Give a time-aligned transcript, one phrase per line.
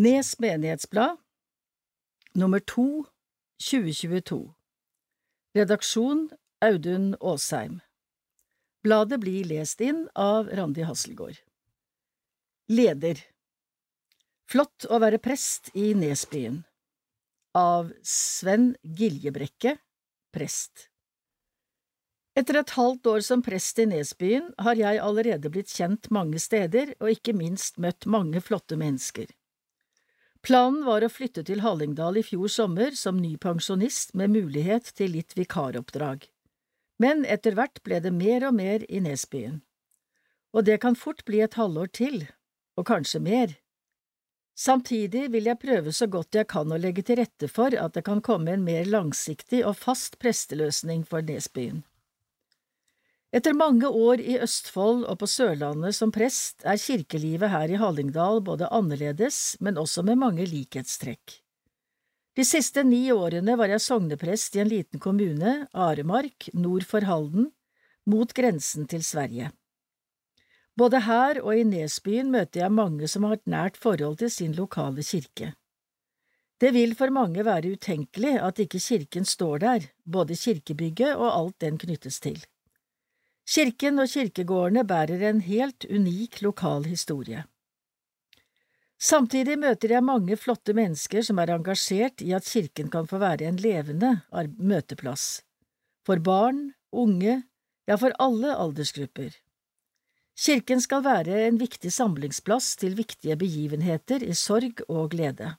[0.00, 1.16] Nes menighetsblad,
[2.32, 3.04] nummer to,
[3.70, 4.54] 2022
[5.54, 6.30] Redaksjon
[6.60, 7.80] Audun Aasheim.
[8.82, 11.42] Bladet blir lest inn av Randi Hasselgaard.
[12.72, 13.20] Leder.
[14.48, 16.62] Flott å være prest i Nesbyen.
[17.52, 19.74] Av Sven Giljebrekke,
[20.32, 20.86] prest.
[22.40, 26.94] Etter et halvt år som prest i Nesbyen har jeg allerede blitt kjent mange steder
[27.02, 29.28] og ikke minst møtt mange flotte mennesker.
[30.40, 35.12] Planen var å flytte til Hallingdal i fjor sommer som ny pensjonist med mulighet til
[35.18, 36.24] litt vikaroppdrag,
[37.02, 39.60] men etter hvert ble det mer og mer i Nesbyen.
[40.56, 42.24] Og det kan fort bli et halvår til,
[42.80, 43.52] og kanskje mer.
[44.56, 48.06] Samtidig vil jeg prøve så godt jeg kan å legge til rette for at det
[48.08, 51.84] kan komme en mer langsiktig og fast presteløsning for Nesbyen.
[53.30, 58.42] Etter mange år i Østfold og på Sørlandet som prest er kirkelivet her i Hallingdal
[58.42, 61.36] både annerledes, men også med mange likhetstrekk.
[62.34, 67.52] De siste ni årene var jeg sogneprest i en liten kommune, Aremark, nord for Halden,
[68.10, 69.52] mot grensen til Sverige.
[70.74, 74.58] Både her og i Nesbyen møter jeg mange som har et nært forhold til sin
[74.58, 75.54] lokale kirke.
[76.60, 81.60] Det vil for mange være utenkelig at ikke kirken står der, både kirkebygget og alt
[81.60, 82.42] den knyttes til.
[83.48, 87.44] Kirken og kirkegårdene bærer en helt unik lokal historie.
[89.00, 93.48] Samtidig møter jeg mange flotte mennesker som er engasjert i at kirken kan få være
[93.48, 94.18] en levende
[94.58, 95.40] møteplass,
[96.04, 97.42] for barn, unge,
[97.88, 99.32] ja, for alle aldersgrupper.
[100.40, 105.54] Kirken skal være en viktig samlingsplass til viktige begivenheter i sorg og glede.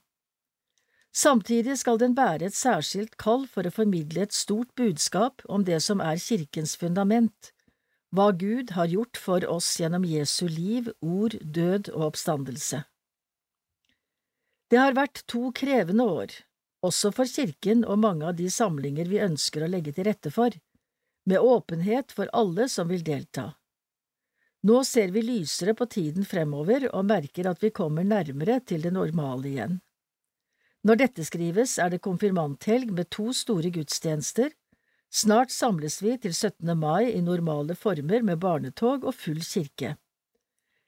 [1.14, 5.82] Samtidig skal den bære et særskilt kall for å formidle et stort budskap om det
[5.84, 7.52] som er kirkens fundament,
[8.12, 12.84] hva Gud har gjort for oss gjennom Jesu liv, ord, død og oppstandelse.
[14.72, 16.36] Det har vært to krevende år,
[16.84, 20.56] også for kirken og mange av de samlinger vi ønsker å legge til rette for,
[21.28, 23.54] med åpenhet for alle som vil delta.
[24.68, 28.92] Nå ser vi lysere på tiden fremover og merker at vi kommer nærmere til det
[28.94, 29.80] normale igjen.
[30.86, 34.52] Når dette skrives, er det konfirmanthelg med to store gudstjenester,
[35.14, 36.72] Snart samles vi til 17.
[36.80, 39.98] mai i normale former med barnetog og full kirke.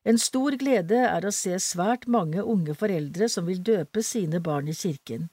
[0.07, 4.71] En stor glede er å se svært mange unge foreldre som vil døpe sine barn
[4.71, 5.27] i kirken.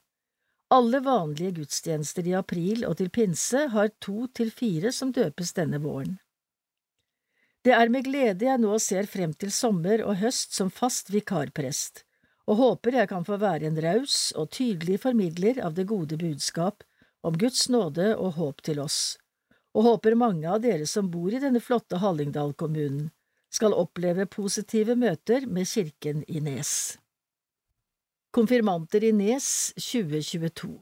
[0.74, 5.78] Alle vanlige gudstjenester i april og til pinse har to til fire som døpes denne
[5.86, 6.18] våren.
[7.62, 12.04] Det er med glede jeg nå ser frem til sommer og høst som fast vikarprest,
[12.50, 16.82] og håper jeg kan få være en raus og tydelig formidler av det gode budskap
[17.26, 19.18] om Guds nåde og håp til oss,
[19.76, 23.10] og håper mange av dere som bor i denne flotte Hallingdal-kommunen,
[23.50, 26.98] skal oppleve positive møter med kirken i Nes.
[28.30, 30.76] Konfirmanter i Nes 2022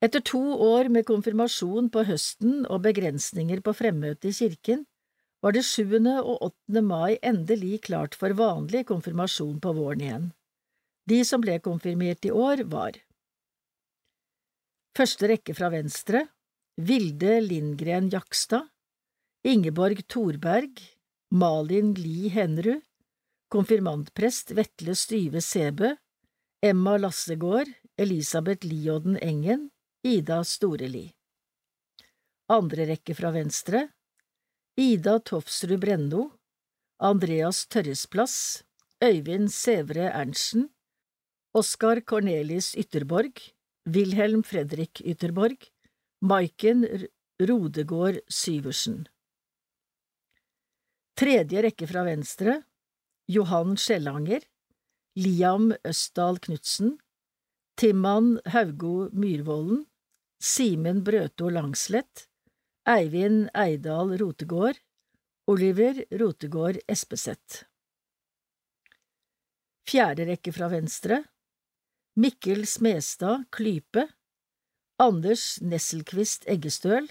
[0.00, 4.86] Etter to år med konfirmasjon på høsten og begrensninger på fremmøte i kirken,
[5.44, 6.00] var det 7.
[6.22, 6.80] og 8.
[6.84, 10.26] mai endelig klart for vanlig konfirmasjon på våren igjen.
[11.08, 12.96] De som ble konfirmert i år, var
[14.96, 16.24] Første rekke fra venstre.
[16.80, 18.66] Vilde Lindgren Jakstad.
[19.46, 20.80] Ingeborg Thorberg.
[21.30, 22.82] Malin Li Henrud.
[23.50, 25.92] Konfirmantprest Vetle Styve Sæbø.
[26.62, 27.70] Emma Lassegård.
[27.96, 29.70] Elisabeth Liodden Engen.
[30.02, 31.06] Ida Storeli
[32.50, 33.86] Andre rekke fra venstre.
[34.80, 36.26] Ida Tofsrud Brenno
[36.98, 38.64] Andreas Tørresplass.
[39.04, 40.66] Øyvind Sævre Ernsten
[41.54, 43.38] Oskar Cornelis Ytterborg
[43.84, 45.68] Wilhelm Fredrik Ytterborg,
[46.20, 47.08] Maiken
[47.40, 49.06] Rodegård Syversen.
[51.16, 52.60] Tredje rekke fra venstre
[53.28, 54.44] Johan Skjellanger,
[55.16, 56.98] Liam Østdal Knutsen,
[57.80, 59.86] Timman Haugo Myrvolden,
[60.40, 62.26] Simen Brøto Langslett,
[62.88, 64.76] Eivind Eidal Rotegård,
[65.48, 67.64] Oliver Rotegård Espeseth.
[69.88, 71.24] Fjerde rekke fra venstre
[72.16, 74.08] Mikkel Smestad Klype,
[74.98, 77.06] Anders Nesselquist Eggestøl,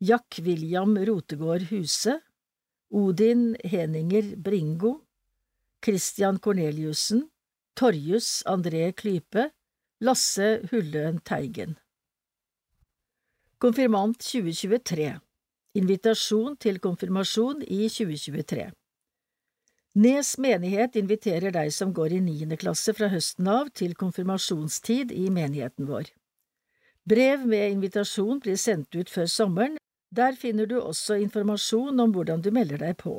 [0.00, 2.16] Jack William Rotegård Huse,
[2.90, 5.04] Odin Heninger Bringo,
[5.80, 7.30] Christian Korneliussen
[7.76, 9.52] Torjus André Klype,
[10.00, 11.76] Lasse Hulløen Teigen.
[13.58, 15.20] Konfirmant 2023
[15.78, 18.66] Invitasjon til konfirmasjon i 2023
[19.98, 25.26] Nes menighet inviterer deg som går i niende klasse fra høsten av til konfirmasjonstid i
[25.34, 26.12] menigheten vår.
[27.10, 29.80] Brev med invitasjon blir sendt ut før sommeren,
[30.14, 33.16] der finner du også informasjon om hvordan du melder deg på.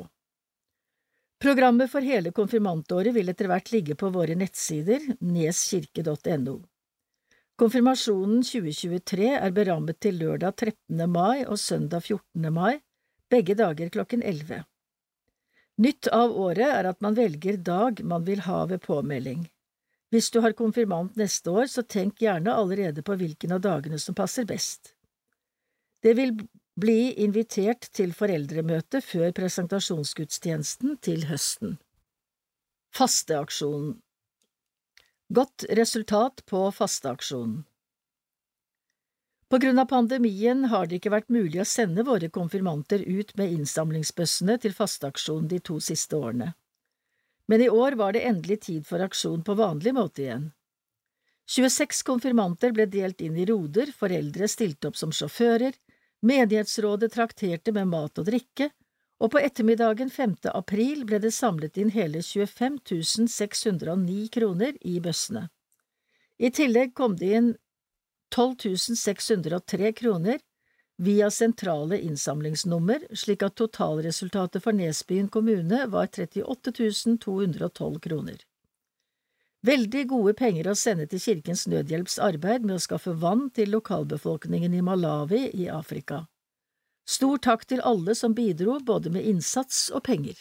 [1.42, 6.56] Programmet for hele konfirmantåret vil etter hvert ligge på våre nettsider neskirke.no.
[7.60, 11.04] Konfirmasjonen 2023 er berammet til lørdag 13.
[11.10, 12.48] mai og søndag 14.
[12.48, 12.78] mai,
[13.28, 14.62] begge dager klokken 11.
[15.80, 19.46] Nytt av året er at man velger dag man vil ha ved påmelding.
[20.12, 24.14] Hvis du har konfirmant neste år, så tenk gjerne allerede på hvilken av dagene som
[24.14, 24.92] passer best.
[26.04, 26.34] Det vil
[26.76, 31.78] bli invitert til foreldremøte før presentasjonsgudstjenesten til høsten.
[32.92, 33.96] Fasteaksjonen
[35.32, 37.62] Godt resultat på fasteaksjonen
[39.52, 43.52] På grunn av pandemien har det ikke vært mulig å sende våre konfirmanter ut med
[43.58, 46.54] innsamlingsbøssene til fasteaksjonen de to siste årene
[47.52, 50.50] men i år var det endelig tid for aksjon på vanlig måte igjen.
[51.52, 55.74] 26 konfirmanter ble delt inn i roder, foreldre stilte opp som sjåfører,
[56.24, 58.70] menighetsrådet trakterte med mat og drikke,
[59.20, 60.36] og på ettermiddagen 5.
[60.54, 62.80] april ble det samlet inn hele 25
[63.28, 65.48] 609 kroner i bøssene.
[66.38, 67.52] I tillegg kom det inn
[68.32, 70.40] 12 603 kroner
[70.96, 76.72] via sentrale innsamlingsnummer, slik at totalresultatet for Nesbyen kommune var 38
[77.20, 78.40] 212 kroner.
[79.62, 84.74] Veldig gode penger å sende til Kirkens Nødhjelps arbeid med å skaffe vann til lokalbefolkningen
[84.74, 86.24] i Malawi i Afrika.
[87.06, 90.38] Stor takk til alle som bidro både med innsats og penger.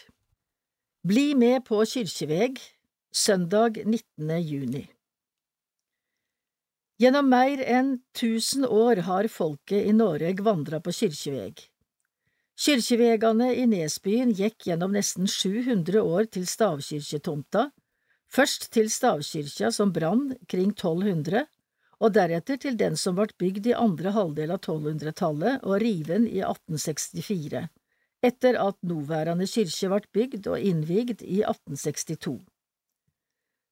[1.05, 2.61] Bli med på Kyrkjeveg
[3.13, 4.41] søndag 19.
[4.41, 4.87] juni.
[7.01, 11.63] Gjennom mer enn tusen år har folket i Noreg vandra på kyrkjeveg.
[12.61, 17.63] Kyrkjevegane i Nesbyen gikk gjennom nesten 700 år til stavkyrkjetomta,
[18.29, 21.47] først til stavkyrkja som brann kring 1200,
[22.05, 26.43] og deretter til den som ble bygd i andre halvdel av 1200-tallet og riven i
[26.45, 27.65] 1864,
[28.29, 32.37] etter at nåværende kyrkje ble bygd og innvigd i 1862.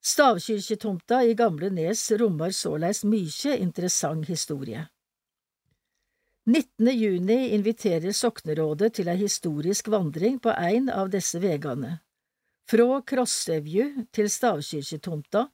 [0.00, 4.86] Stavkyrkjetomta i Gamle Nes rommer såleis mykje interessant historie.
[6.48, 6.88] 19.
[6.96, 11.98] juni inviterer Soknerådet til ei historisk vandring på ein av disse vegane,
[12.64, 15.44] frå Krossevju til Stavkyrkjetomta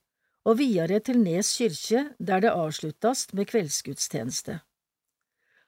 [0.46, 4.60] og videre til Nes kyrkje, der det avsluttast med kveldsgudstjeneste.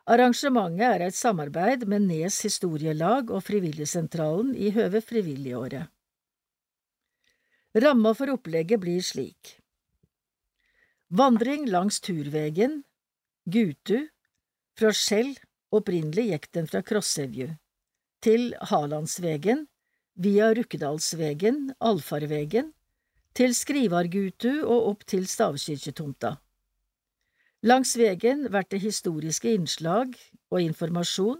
[0.07, 5.91] Arrangementet er et samarbeid med Nes historielag og Frivilligsentralen i høve Frivilligåret.
[7.79, 9.55] Ramma for opplegget blir slik.
[11.15, 12.83] Vandring langs turvegen,
[13.47, 14.09] Gutu,
[14.79, 15.37] fra Skjell,
[15.71, 17.53] opprinnelig gikk den fra Krossevju,
[18.25, 19.69] til Halandsvegen,
[20.19, 22.73] via Rukkedalsvegen, Alfarvegen,
[23.39, 26.35] til Skrivargutu og opp til stavkirketomta.
[27.63, 30.19] Langs vegen vert det historiske innslag
[30.51, 31.39] og informasjon,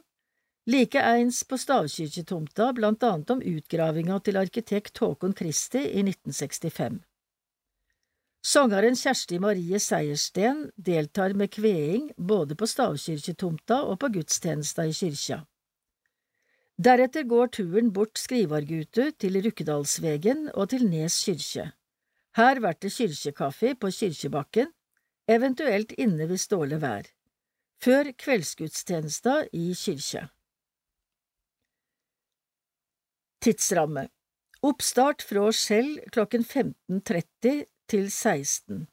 [0.69, 6.99] Likeeins på stavkirketomta blant annet om utgravinga til arkitekt Håkon Kristi i 1965.
[8.45, 15.41] Sangeren Kjersti Marie Seiersten deltar med kveing både på stavkirketomta og på gudstjenesta i kyrkja.
[16.77, 21.71] Deretter går turen bort Skrivargutu til Rukkedalsvegen og til Nes kyrkje.
[22.37, 24.69] Her blir det kyrkjekaffe på Kyrkjebakken,
[25.27, 27.15] eventuelt inne ved dårlig vær,
[27.81, 30.29] før kveldsgudstjenesta i kyrkja.
[33.41, 34.09] Tidsramme.
[34.63, 38.87] Oppstart fra Skjell klokken 15.30 til 16,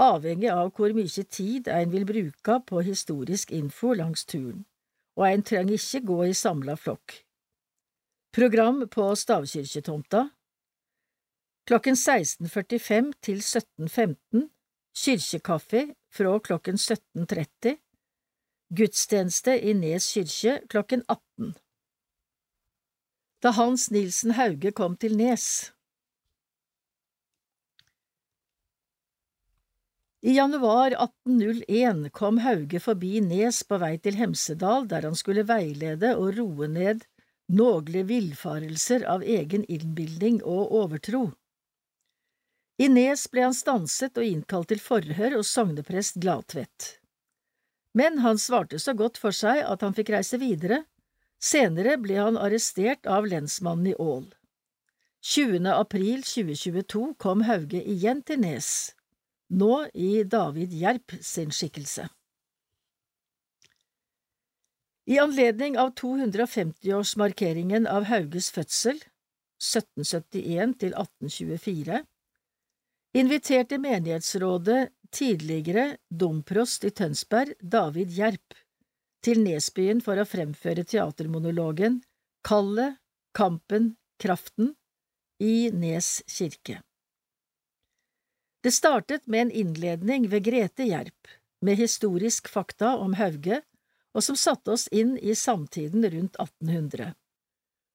[0.00, 4.64] avhengig av hvor mye tid en vil bruke på historisk info langs turen,
[5.20, 7.18] og en trenger ikke gå i samla flokk.
[8.34, 10.24] Program på stavkirketomta.
[11.68, 14.48] Klokken 16.45 til 17.15
[14.94, 17.76] Kirkekaffe fra klokken 17.30
[18.74, 21.54] Gudstjeneste i Nes kirke klokken 18
[23.44, 25.46] da Hans Nilsen Hauge kom til Nes.
[30.24, 36.14] I januar 1801 kom Hauge forbi Nes på vei til Hemsedal, der han skulle veilede
[36.16, 37.04] og roe ned
[37.52, 41.26] nogle villfarelser av egen innbildning og overtro.
[42.80, 46.94] I Nes ble han stanset og innkalt til forhør hos sogneprest Gladtvedt.
[47.92, 50.86] Men han svarte så godt for seg at han fikk reise videre,
[51.44, 54.30] Senere ble han arrestert av lensmannen i Ål.
[55.24, 55.66] 20.
[55.72, 58.68] april 2022 kom Hauge igjen til Nes,
[59.52, 62.08] nå i David Gjerp sin skikkelse.
[65.04, 69.02] I anledning av 250-årsmarkeringen av Hauges fødsel,
[69.60, 72.00] 1771 til 1824,
[73.20, 74.80] inviterte menighetsrådet
[75.12, 78.63] tidligere domprost i Tønsberg, David Gjerp,
[79.24, 82.02] til Nesbyen for å fremføre teatermonologen
[82.44, 82.98] Kallet,
[83.32, 84.74] kampen, kraften,
[85.40, 86.82] i Nes kirke.
[88.64, 91.28] Det startet med en innledning ved Grete Gjerp,
[91.64, 93.62] med historisk fakta om Hauge,
[94.14, 97.14] og som satte oss inn i samtiden rundt 1800.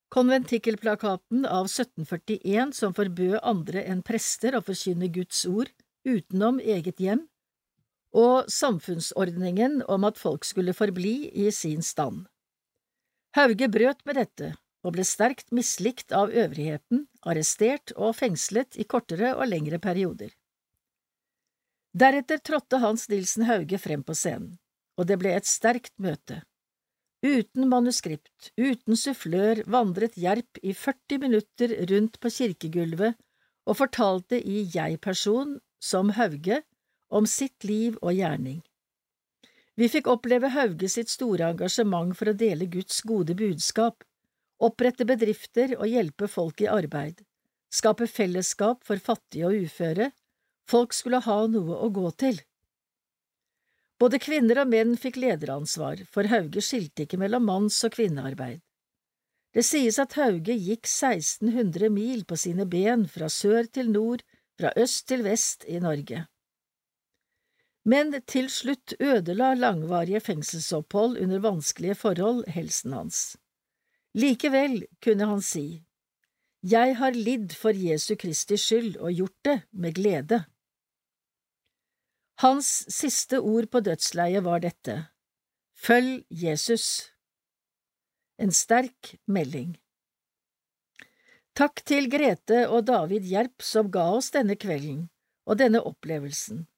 [0.09, 5.69] Konventikkelplakaten av 1741 som forbød andre enn prester å forkynne Guds ord
[6.09, 7.27] utenom eget hjem,
[8.15, 12.25] og samfunnsordningen om at folk skulle forbli i sin stand.
[13.37, 14.53] Hauge brøt med dette
[14.85, 20.31] og ble sterkt mislikt av øvrigheten, arrestert og fengslet i kortere og lengre perioder.
[21.93, 24.55] Deretter trådte Hans Nilsen Hauge frem på scenen,
[24.97, 26.43] og det ble et sterkt møte.
[27.25, 33.17] Uten manuskript, uten sufflør, vandret Gjerp i 40 minutter rundt på kirkegulvet
[33.67, 36.61] og fortalte i jeg-person, som Hauge,
[37.09, 38.61] om sitt liv og gjerning.
[39.79, 44.03] Vi fikk oppleve Hauge sitt store engasjement for å dele Guds gode budskap,
[44.59, 47.21] opprette bedrifter og hjelpe folk i arbeid,
[47.71, 50.11] skape fellesskap for fattige og uføre,
[50.69, 52.35] Folk skulle ha noe å gå til.
[53.99, 58.61] Både kvinner og menn fikk lederansvar, for Hauge skilte ikke mellom manns- og kvinnearbeid.
[59.55, 64.21] Det sies at Hauge gikk 1600 mil på sine ben fra sør til nord,
[64.59, 66.27] fra øst til vest i Norge.
[67.89, 73.19] Men til slutt ødela langvarige fengselsopphold under vanskelige forhold helsen hans.
[74.13, 75.83] Likevel kunne han si,
[76.61, 80.43] Jeg har lidd for Jesu Kristi skyld og gjort det med glede.
[82.39, 85.09] Hans siste ord på dødsleiet var dette,
[85.79, 87.11] Følg Jesus.
[88.37, 89.77] En sterk melding.
[91.55, 95.07] Takk til Grete og David Gjerp som ga oss denne kvelden
[95.47, 96.68] og denne opplevelsen.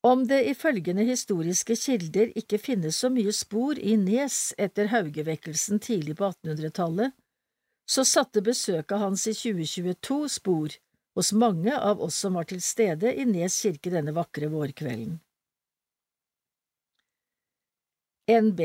[0.00, 6.14] Om det ifølgende historiske kilder ikke finnes så mye spor i Nes etter Haugevekkelsen tidlig
[6.20, 7.16] på 1800-tallet,
[7.88, 10.76] så satte besøket hans i 2022 spor
[11.18, 15.16] hos mange av oss som var til stede i Nes kirke denne vakre vårkvelden.
[18.28, 18.60] NB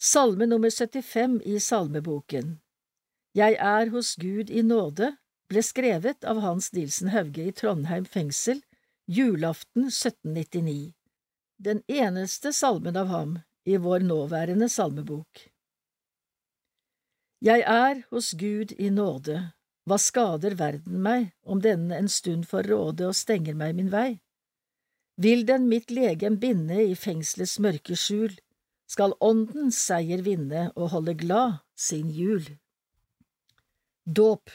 [0.00, 2.54] Salme nummer 75 i Salmeboken
[3.36, 5.12] Jeg er hos Gud i nåde
[5.52, 8.62] ble skrevet av Hans Nilsen Hauge i Trondheim fengsel
[9.10, 10.92] julaften 1799,
[11.56, 15.40] den eneste salmen av ham i vår nåværende salmebok.
[17.42, 19.40] Jeg er hos Gud i nåde,
[19.82, 24.20] hva skader verden meg om denne en stund får råde og stenger meg min vei?
[25.18, 28.36] Vil den mitt legem binde i fengselets mørke skjul,
[28.86, 32.46] skal åndens seier vinne og holde glad sin jul.
[34.06, 34.54] Dåp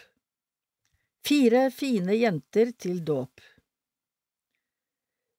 [1.27, 3.43] Fire fine jenter til dåp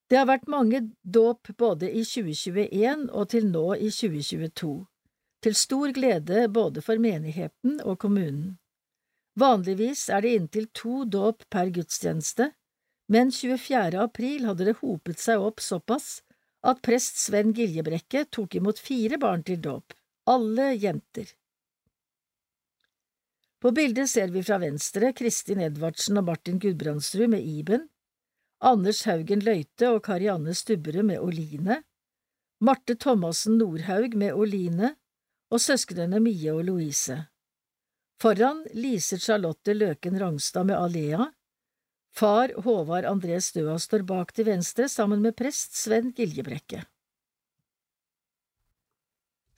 [0.06, 4.74] Det har vært mange dåp både i 2021 og til nå i 2022,
[5.42, 8.54] til stor glede både for menigheten og kommunen.
[9.36, 12.52] Vanligvis er det inntil to dåp per gudstjeneste,
[13.12, 13.98] men 24.
[14.00, 16.20] april hadde det hopet seg opp såpass
[16.66, 19.92] at prest Sven Giljebrekke tok imot fire barn til dåp,
[20.30, 21.28] alle jenter.
[23.62, 27.86] På bildet ser vi fra venstre Kristin Edvardsen og Martin Gudbrandsrud med Iben,
[28.64, 31.82] Anders Haugen Løite og Karianne Stubberud med Oline,
[32.64, 34.94] Marte Thomassen Nordhaug med Oline
[35.52, 37.18] og søsknene Mie og Louise.
[38.16, 41.26] Foran Lise Charlotte Løken Rangstad med Alea.
[42.16, 46.86] Far Håvard André Støa står bak til venstre sammen med prest Sven Giljebrekke.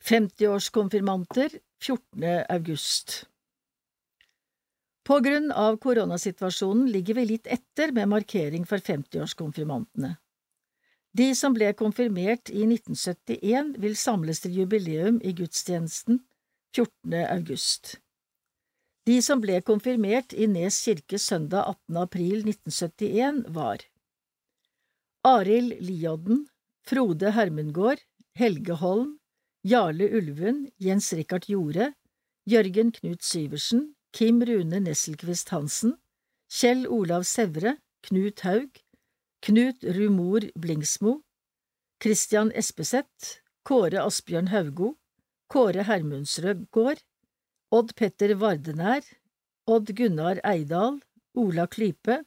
[0.08, 2.24] 50-årskonfirmanter 14.
[2.48, 3.28] august
[5.08, 10.18] På grunn av koronasituasjonen ligger vi litt etter med markering for 50-årskonfirmantene.
[11.16, 16.20] De som ble konfirmert i 1971 vil samles til jubileum i gudstjenesten
[16.76, 17.16] 14.
[17.24, 17.94] august.
[19.08, 21.96] De som ble konfirmert i Nes kirke søndag 18.
[22.04, 23.88] april 1971, var
[25.24, 26.44] Arild Liodden,
[26.84, 28.04] Frode Hermengård,
[28.36, 29.14] Helge Holm,
[29.64, 31.94] Jarle Ulven, Jens Rikard Jorde,
[32.44, 35.92] Jørgen Knut Syversen, Kim Rune Nesselquist Hansen,
[36.50, 38.80] Kjell Olav Sævre, Knut Haug,
[39.40, 41.20] Knut Rumor Blingsmo,
[42.02, 44.96] Christian Espeseth, Kåre Asbjørn Haugo,
[45.48, 47.04] Kåre Hermundsrød gård,
[47.70, 49.06] Odd Petter Vardenær,
[49.68, 50.98] Odd Gunnar Eidal,
[51.36, 52.24] Ola Klype,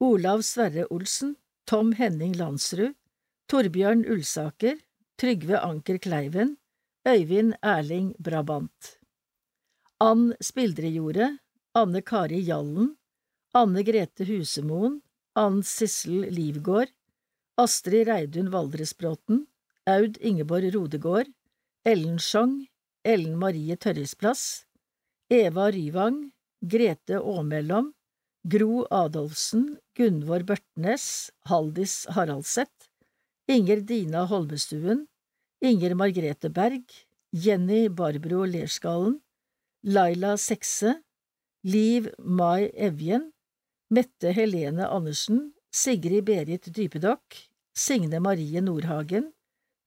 [0.00, 1.36] Olav Sverre Olsen,
[1.66, 2.96] Tom Henning Landsrud,
[3.46, 4.80] Torbjørn Ulsaker,
[5.20, 6.56] Trygve Anker Kleiven,
[7.04, 8.99] Øyvind Erling Brabant.
[10.02, 11.36] Ann Spildrejordet,
[11.74, 12.96] Anne Kari Jallen,
[13.52, 15.02] Anne Grete Husemoen,
[15.36, 16.88] Ann Sissel Livgård,
[17.58, 19.46] Astrid Reidun Valdresbråten,
[19.86, 21.28] Aud Ingeborg Rodegård,
[21.84, 22.66] Ellen Schjong,
[23.04, 24.64] Ellen Marie Tørresplass,
[25.28, 26.32] Eva Ryvang,
[26.66, 27.92] Grete Aamellom,
[28.48, 32.88] Gro Adolfsen, Gunvor Børtnes, Haldis Haraldseth,
[33.46, 35.08] Inger Dina Holmestuen,
[35.60, 36.88] Inger Margrethe Berg,
[37.34, 39.20] Jenny Barbro Lerskallen,
[39.82, 41.02] Laila Sekse,
[41.64, 43.32] Liv Mai Evjen,
[43.90, 49.32] Mette Helene Andersen, Sigrid Berit Dypedokk, Signe Marie Nordhagen,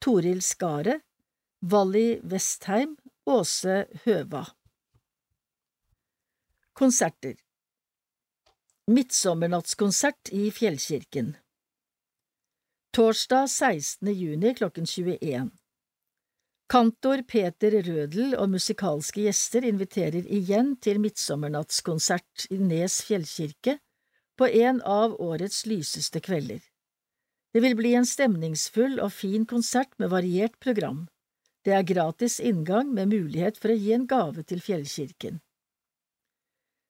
[0.02, 1.02] Toril Skaret,
[1.62, 4.48] Valli Westheim, Åse Høva.
[6.74, 7.36] Konserter
[8.88, 11.36] Midtsommernattkonsert i Fjellkirken
[12.92, 14.14] Torsdag 16.
[14.14, 15.52] juni klokken 21
[16.74, 23.76] Kantor Peter Rødel og musikalske gjester inviterer igjen til midtsommernattkonsert i Nes fjellkirke
[24.42, 26.64] på en av årets lyseste kvelder.
[27.54, 31.04] Det vil bli en stemningsfull og fin konsert med variert program.
[31.62, 35.38] Det er gratis inngang med mulighet for å gi en gave til fjellkirken.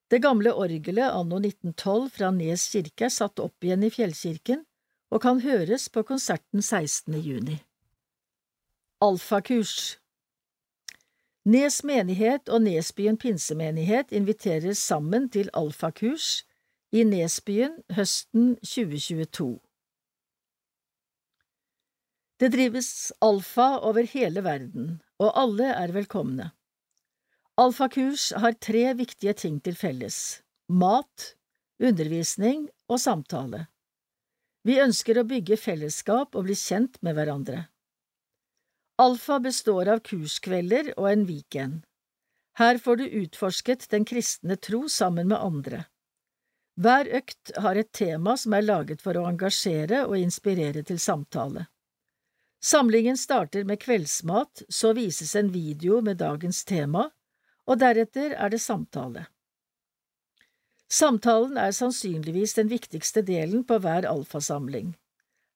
[0.08, 4.64] Det gamle orgelet anno 1912 fra Nes kirke er satt opp igjen i fjellkirken
[5.12, 7.20] og kan høres på konserten 16.
[7.20, 7.60] juni.
[9.04, 9.98] Alfakurs
[11.44, 16.46] Nes menighet og Nesbyen pinsemenighet inviterer sammen til alfakurs
[16.96, 19.58] i Nesbyen høsten 2022.
[22.40, 22.94] Det drives
[23.28, 24.88] alfa over hele verden,
[25.20, 26.48] og alle er velkomne.
[27.60, 30.22] Alfakurs har tre viktige ting til felles–
[30.84, 31.34] mat,
[31.84, 33.66] undervisning og samtale.
[34.64, 37.66] Vi ønsker å bygge fellesskap og bli kjent med hverandre.
[38.96, 41.82] Alfa består av kurskvelder og en weekend.
[42.60, 45.80] Her får du utforsket den kristne tro sammen med andre.
[46.78, 51.66] Hver økt har et tema som er laget for å engasjere og inspirere til samtale.
[52.64, 57.10] Samlingen starter med kveldsmat, så vises en video med dagens tema,
[57.66, 59.26] og deretter er det samtale.
[60.94, 64.94] Samtalen er sannsynligvis den viktigste delen på hver alfasamling.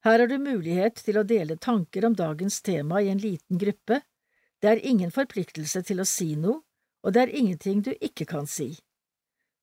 [0.07, 3.99] Her har du mulighet til å dele tanker om dagens tema i en liten gruppe,
[4.63, 6.63] det er ingen forpliktelse til å si noe,
[7.03, 8.79] og det er ingenting du ikke kan si.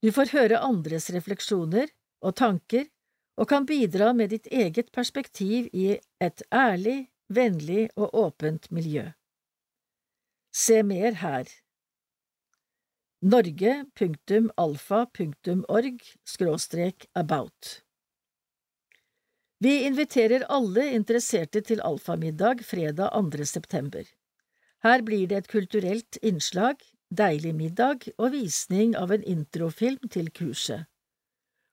[0.04, 1.88] Du får høre andres refleksjoner
[2.20, 2.84] og tanker
[3.40, 9.16] og kan bidra med ditt eget perspektiv i et ærlig, vennlig og åpent miljø.
[10.52, 11.48] Se mer her.
[13.24, 16.04] norge.alfa.org
[17.14, 17.83] about
[19.64, 23.44] Vi inviterer alle interesserte til alfamiddag fredag 2.
[23.48, 24.02] september.
[24.84, 30.84] Her blir det et kulturelt innslag, deilig middag og visning av en introfilm til kurset.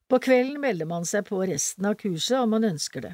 [0.08, 3.12] På kvelden melder man seg på resten av kurset om man ønsker det.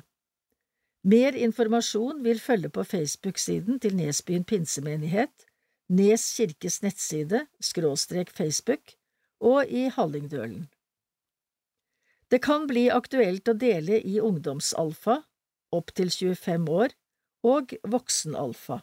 [1.03, 5.35] Mer informasjon vil følge på Facebook-siden til Nesbyen pinsemenighet,
[5.91, 8.95] Nes kirkes nettside, skråstrek Facebook,
[9.43, 10.69] og i Hallingdølen.
[12.29, 15.23] Det kan bli aktuelt å dele i ungdomsalfa,
[15.73, 16.93] opp til 25 år,
[17.47, 18.83] og voksenalfa.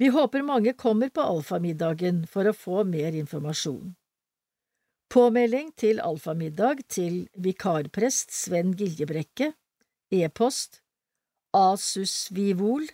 [0.00, 3.94] Vi håper mange kommer på alfamiddagen for å få mer informasjon.
[5.10, 9.50] Påmelding til alfamiddag til vikarprest Sven Giljebrekke
[10.14, 10.80] E-post
[11.56, 12.86] asusvivol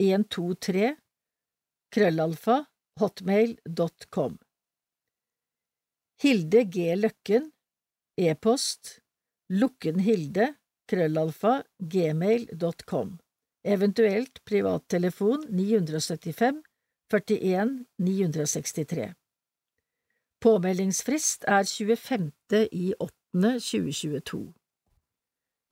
[0.00, 0.94] 123
[1.92, 2.56] krøllalfa
[3.00, 4.38] hotmail.com
[6.24, 6.88] Hilde G.
[6.96, 7.52] Løkken
[8.18, 8.98] E-post
[9.48, 10.54] lukkenhilde
[10.90, 13.18] krøllalfa gmail.com
[13.64, 16.62] Eventuelt privattelefon 975
[17.12, 19.14] 41 963
[20.42, 22.32] Påmeldingsfrist er 25.
[22.72, 23.14] i 8.
[23.38, 24.42] 2022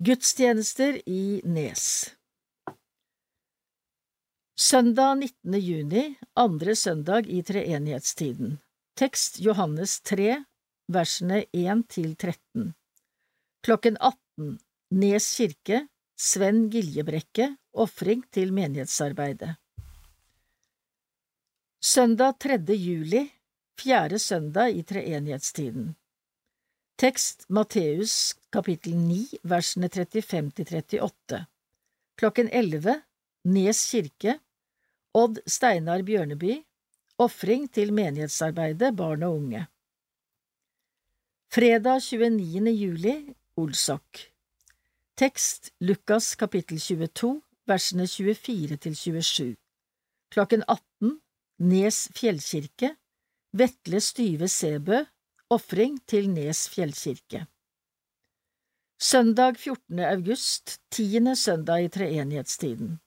[0.07, 2.17] Gudstjenester i Nes
[4.59, 5.61] Søndag 19.
[5.61, 6.03] juni,
[6.35, 8.59] andre søndag i treenighetstiden.
[8.97, 10.45] Tekst Johannes 3,
[10.92, 12.72] versene 1 til 13.
[13.66, 14.57] Klokken 18.
[14.96, 19.57] Nes kirke, Sven Giljebrekke, ofring til menighetsarbeidet.
[21.83, 22.59] Søndag 3.
[22.75, 23.27] juli,
[23.79, 25.94] fjerde søndag i treenighetstiden.
[26.96, 31.42] Tekst Matteus kapittel 9 versene 35 til 38
[32.16, 32.94] Klokken 11
[33.53, 34.38] Nes kirke
[35.12, 36.55] Odd Steinar Bjørneby
[37.20, 39.66] Ofring til menighetsarbeidet barn og unge
[41.49, 42.71] Fredag 29.
[42.71, 44.19] juli Olsok
[45.17, 49.55] Tekst Lukas kapittel 22 versene 24 til 27
[50.35, 51.15] Klokken 18
[51.71, 52.91] Nes fjellkirke
[53.57, 55.01] Vetle Styve Sebø
[55.55, 57.47] Ofring til Nes fjellkirke
[59.01, 59.99] Søndag 14.
[60.01, 62.99] august, tiende søndag i treenighetstiden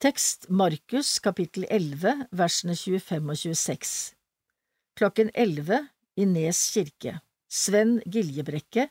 [0.00, 4.14] Tekst Markus kapittel 11 versene 25 og 26
[4.96, 7.18] Klokken 11 i Nes kirke.
[7.48, 8.88] Sven Giljebrekke,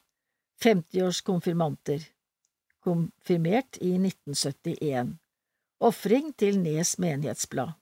[0.63, 2.03] 50-års konfirmanter.
[2.79, 5.17] Konfirmert i 1971.
[5.83, 7.73] Ofring til Nes menighetsblad.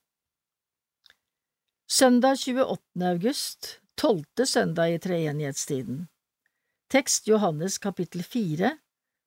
[1.88, 3.06] Søndag 28.
[3.06, 6.08] august, tolvte søndag i treenighetstiden.
[6.90, 8.72] Tekst Johannes kapittel 4,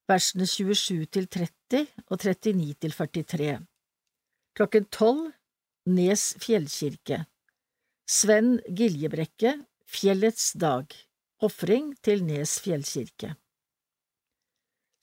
[0.08, 3.58] versene 27 til 30 og 39 til 43.
[4.56, 5.30] Klokken tolv
[5.86, 7.22] Nes fjellkirke.
[8.08, 10.90] Sven Giljebrekke, Fjellets dag.
[11.44, 13.34] Ofring til Nes fjellkirke.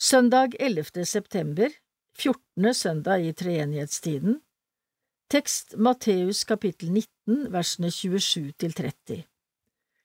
[0.02, 1.06] Søndag 11.
[1.06, 1.70] september,
[2.18, 2.74] 14.
[2.74, 4.40] søndag i treenighetstiden.
[5.30, 9.20] Tekst Matteus kapittel 19, versene 27 til 30.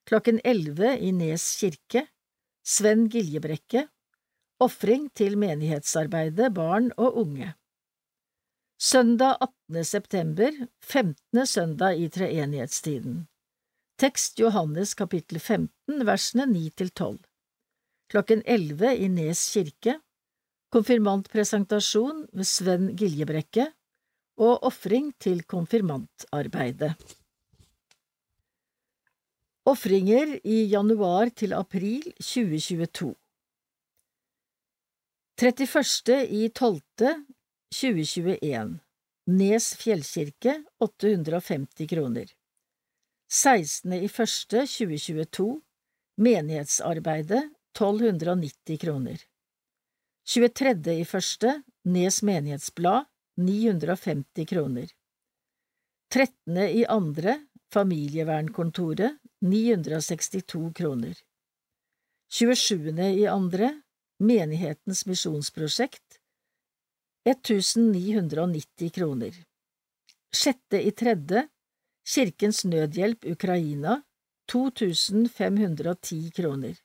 [0.05, 2.05] Klokken 11 i Nes kirke.
[2.61, 3.87] Sven Giljebrekke.
[4.61, 7.55] Ofring til menighetsarbeidet, barn og unge.
[8.77, 9.85] Søndag 18.
[9.85, 10.53] september,
[10.85, 11.47] 15.
[11.47, 13.29] søndag i treenighetstiden.
[13.99, 17.17] Tekst Johannes kapittel 15, versene 9 til 12.
[18.13, 19.97] Klokken 11 i Nes kirke.
[20.71, 23.67] Konfirmantpresentasjon ved Sven Giljebrekke
[24.39, 26.93] og ofring til konfirmantarbeidet.
[29.67, 33.11] Ofringer i januar til april 2022
[35.43, 36.23] 31.
[36.39, 36.83] i 12.
[37.75, 38.79] 2021
[39.43, 42.38] Nes fjellkirke 850 kroner
[43.31, 43.93] 16.
[43.93, 44.11] i 1.
[44.67, 45.61] 2022
[46.17, 47.45] Menighetsarbeidet
[47.79, 49.21] 1290 kroner
[50.25, 50.93] 23.
[50.93, 51.63] i 1.
[51.85, 53.05] Nes menighetsblad
[53.37, 54.89] 950 kroner
[56.13, 56.59] 13.
[56.69, 61.15] i andre Familievernkontoret 962 kroner
[62.33, 63.03] 27.
[63.03, 63.83] i andre
[64.19, 66.19] Menighetens misjonsprosjekt
[67.29, 69.35] 1990 kroner.
[70.33, 71.49] Sjette i tredje
[72.09, 74.03] Kirkens Nødhjelp Ukraina
[74.49, 76.77] 2510 kroner.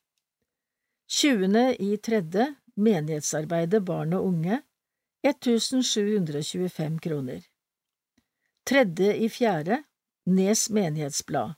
[1.08, 4.62] Tjuende i tredje Menighetsarbeidet barn og unge
[5.24, 7.42] 1725 kroner.
[8.68, 9.84] Tredje i fjerde
[10.26, 11.56] Nes menighetsblad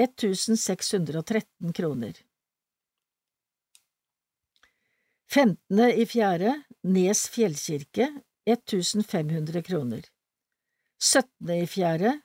[0.00, 2.12] 1613 kroner.
[5.28, 8.12] Femtende i fjerde Nes fjellkirke
[8.48, 10.04] 1500 kroner.
[10.96, 12.20] Syttende i fjerde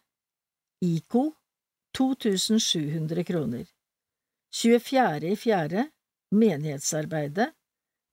[0.82, 1.34] IKO
[1.98, 3.66] 2700 kroner.
[4.52, 5.32] 24.
[5.32, 5.90] i fjerde
[6.32, 7.54] Menighetsarbeidet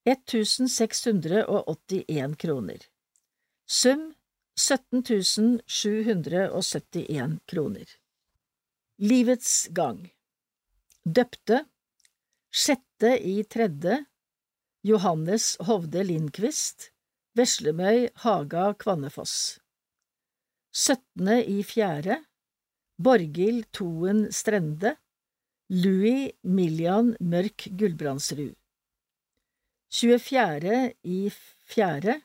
[0.05, 2.77] 1681 kroner.
[3.65, 4.13] Sum
[4.55, 7.85] 17771 kroner.
[8.97, 10.13] Livets gang
[11.03, 11.65] Døpte
[12.51, 14.05] Sjette i tredje
[14.81, 16.91] Johannes Hovde Lindqvist,
[17.35, 19.59] Veslemøy Haga Kvannefoss.
[20.73, 21.43] 17.
[21.47, 22.25] i fjerde
[22.99, 24.95] Borghild Toen Strende,
[25.69, 28.55] Louis Millian Mørk Gulbrandsrud.
[29.93, 30.93] 24.
[31.03, 31.29] i
[31.69, 32.15] fjerde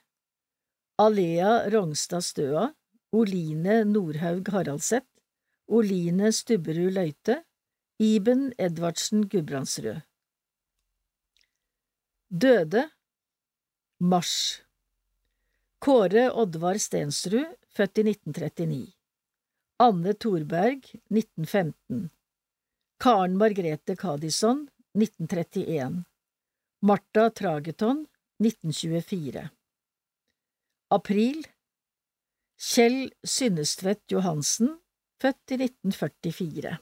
[0.97, 2.71] Alea Rognstad Støa,
[3.13, 5.11] Oline Nordhaug Haraldseth,
[5.69, 7.43] Oline Stubberud Løite,
[8.01, 10.01] Iben Edvardsen Gudbrandsrød.
[12.33, 12.87] Døde
[14.01, 14.63] Mars
[15.85, 19.02] Kåre Oddvar Stensrud, født i 1939
[19.83, 22.11] Anne Thorberg, 1915
[23.01, 26.05] Karen Margrethe Kadisson, 1931
[26.83, 28.07] Martha Trageton,
[28.39, 29.51] 1924
[30.89, 31.43] April.
[32.57, 34.77] Kjell Synnestvedt Johansen,
[35.19, 36.79] født i 1944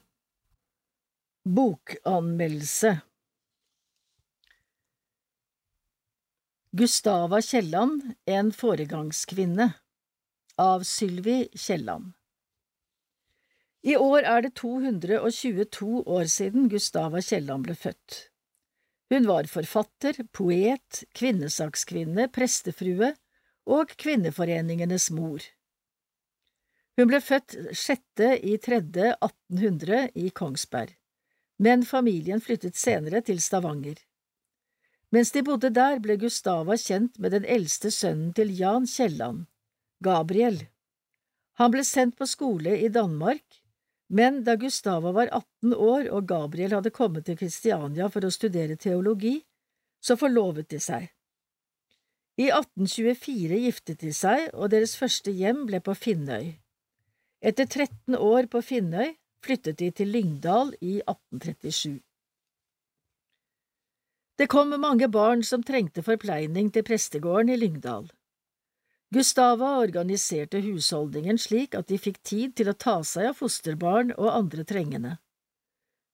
[1.56, 2.94] Bokanmeldelse.
[6.76, 9.72] Gustava Kielland, en foregangskvinne.
[10.60, 12.12] Av Sylvi Kielland
[13.82, 18.26] I år er det 222 år siden Gustava Kielland ble født.
[19.10, 23.14] Hun var forfatter, poet, kvinnesakskvinne, prestefrue
[23.66, 25.40] og kvinneforeningenes mor.
[27.00, 30.92] Hun ble født sjette i tredje 1800 i Kongsberg,
[31.56, 33.96] men familien flyttet senere til Stavanger.
[35.10, 39.46] Mens de bodde der, ble Gustava kjent med den eldste sønnen til Jan Kielland,
[40.04, 40.60] Gabriel.
[41.58, 43.59] Han ble sendt på skole i Danmark,
[44.10, 48.76] men da Gustava var 18 år og Gabriel hadde kommet til Kristiania for å studere
[48.76, 49.38] teologi,
[50.02, 51.06] så forlovet de seg.
[52.40, 56.54] I 1824 giftet de seg, og deres første hjem ble på Finnøy.
[57.40, 62.00] Etter 13 år på Finnøy flyttet de til Lyngdal i 1837.
[64.40, 68.08] Det kom mange barn som trengte forpleining til prestegården i Lyngdal.
[69.10, 74.30] Gustava organiserte husholdningen slik at de fikk tid til å ta seg av fosterbarn og
[74.30, 75.16] andre trengende.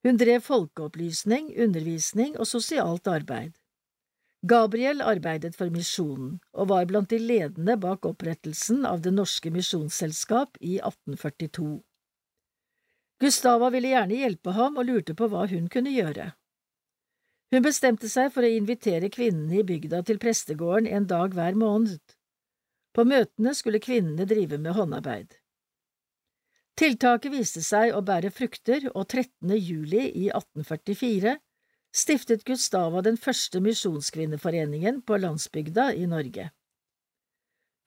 [0.07, 3.53] Hun drev folkeopplysning, undervisning og sosialt arbeid.
[4.47, 10.57] Gabriel arbeidet for misjonen, og var blant de ledende bak opprettelsen av Det norske misjonsselskap
[10.61, 11.71] i 1842.
[13.21, 16.31] Gustava ville gjerne hjelpe ham og lurte på hva hun kunne gjøre.
[17.53, 22.16] Hun bestemte seg for å invitere kvinnene i bygda til prestegården en dag hver måned.
[22.97, 25.35] På møtene skulle kvinnene drive med håndarbeid.
[26.81, 29.53] Tiltaket viste seg å bære frukter, og 13.
[29.57, 31.37] juli i 1844
[31.97, 36.51] stiftet Gustava den første misjonskvinneforeningen på landsbygda i Norge.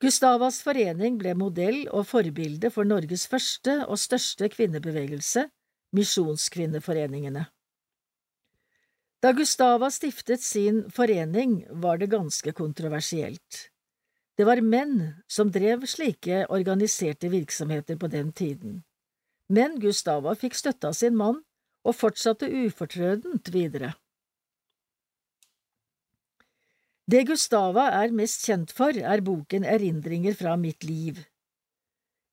[0.00, 5.50] Gustavas forening ble modell og forbilde for Norges første og største kvinnebevegelse,
[5.90, 7.48] Misjonskvinneforeningene.
[9.20, 13.66] Da Gustava stiftet sin forening, var det ganske kontroversielt.
[14.40, 18.78] Det var menn som drev slike organiserte virksomheter på den tiden,
[19.52, 21.42] men Gustava fikk støtte av sin mann
[21.84, 23.90] og fortsatte ufortrødent videre.
[27.04, 31.20] Det Gustava er mest kjent for, er boken Erindringer fra mitt liv.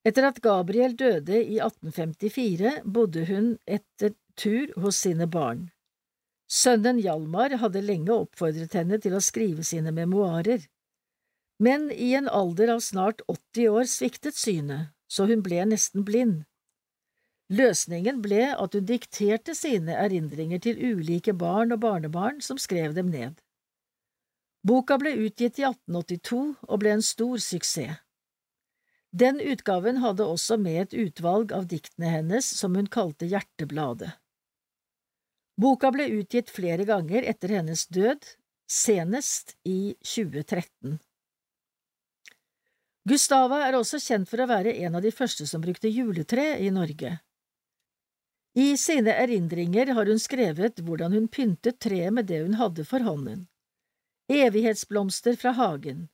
[0.07, 5.67] Etter at Gabriel døde i 1854, bodde hun etter tur hos sine barn.
[6.47, 10.63] Sønnen Hjalmar hadde lenge oppfordret henne til å skrive sine memoarer
[11.59, 16.45] men i en alder av snart 80 år sviktet synet, så hun ble nesten blind.
[17.47, 23.09] Løsningen ble at hun dikterte sine erindringer til ulike barn og barnebarn som skrev dem
[23.13, 23.37] ned.
[24.67, 28.03] Boka ble utgitt i 1882 og ble en stor suksess.
[29.17, 34.11] Den utgaven hadde også med et utvalg av diktene hennes som hun kalte Hjertebladet.
[35.57, 38.27] Boka ble utgitt flere ganger etter hennes død,
[38.69, 40.99] senest i 2013.
[43.07, 46.71] Gustava er også kjent for å være en av de første som brukte juletre i
[46.75, 47.13] Norge.
[48.57, 53.05] I sine erindringer har hun skrevet hvordan hun pyntet treet med det hun hadde for
[53.05, 53.45] hånden.
[54.33, 56.07] Evighetsblomster fra hagen,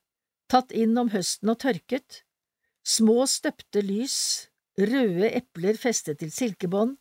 [0.52, 2.20] tatt inn om høsten og tørket,
[2.86, 4.18] små støpte lys,
[4.78, 6.94] røde epler festet til silkebånd,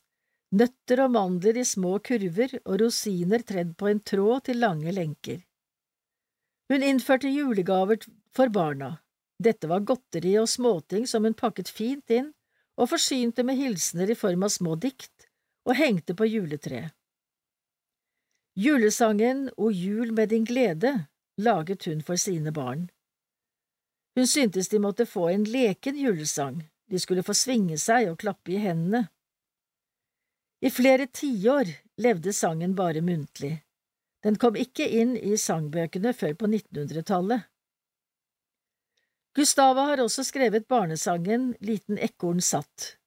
[0.58, 5.44] nøtter og mandler i små kurver og rosiner tredd på en tråd til lange lenker.
[6.72, 8.00] Hun innførte julegaver
[8.34, 8.96] for barna,
[9.46, 12.32] dette var godteri og småting som hun pakket fint inn
[12.80, 15.28] og forsynte med hilsener i form av små dikt
[15.68, 16.92] og hengte på juletreet.
[18.54, 21.08] Julesangen O jul med din glede
[21.42, 22.90] laget hun for sine barn.
[24.16, 28.54] Hun syntes de måtte få en leken julesang, de skulle få svinge seg og klappe
[28.54, 29.08] i hendene.
[30.62, 33.58] I flere tiår levde sangen bare muntlig,
[34.24, 37.50] den kom ikke inn i sangbøkene før på 1900-tallet.
[39.34, 42.98] Gustava har også skrevet barnesangen Liten ekorn satt.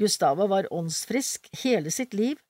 [0.00, 2.40] Gustava var åndsfrisk hele sitt liv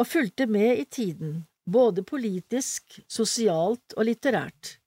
[0.00, 4.78] og fulgte med i tiden, både politisk, sosialt og litterært.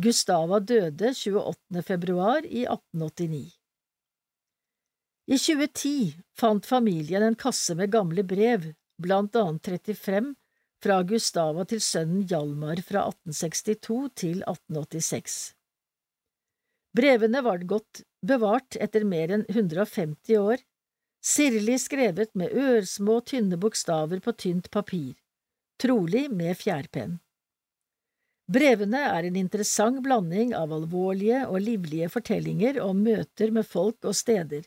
[0.00, 1.82] Gustava døde 28.
[1.84, 3.52] februar i 1889.
[5.30, 10.34] I 2010 fant familien en kasse med gamle brev, blant annet 35
[10.80, 15.40] fra Gustava til sønnen Hjalmar fra 1862 til 1886.
[16.96, 20.62] Brevene var godt bevart etter mer enn 150 år,
[21.22, 25.14] sirlig skrevet med ørsmå, tynne bokstaver på tynt papir,
[25.78, 27.18] trolig med fjærpenn.
[28.50, 34.16] Brevene er en interessant blanding av alvorlige og livlige fortellinger om møter med folk og
[34.18, 34.64] steder,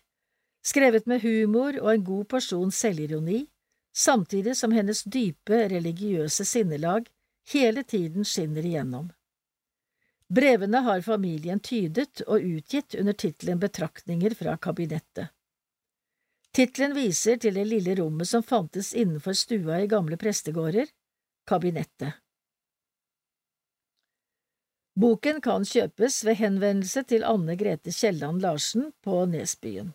[0.63, 3.41] skrevet med humor og en god porsjon selvironi,
[3.91, 7.11] samtidig som hennes dype religiøse sinnelag
[7.51, 9.11] hele tiden skinner igjennom.
[10.33, 15.29] Brevene har familien tydet og utgitt under tittelen Betraktninger fra kabinettet.
[16.53, 20.89] Tittelen viser til det lille rommet som fantes innenfor stua i gamle prestegårder,
[21.49, 22.17] kabinettet.
[24.97, 29.93] Boken kan kjøpes ved henvendelse til Anne Grete Kielland Larsen på Nesbyen.